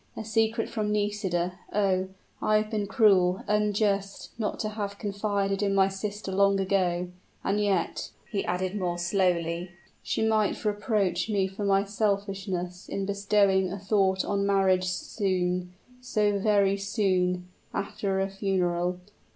[0.17, 1.59] A secret from Nisida!
[1.71, 2.07] Oh!
[2.41, 7.09] I have been cruel, unjust, not to have confided in my sister long ago!
[7.43, 9.69] And yet," he added more slowly,
[10.01, 15.71] "she might reproach me for my selfishness in bestowing a thought on marriage soon,
[16.01, 18.99] so very soon, after a funeral!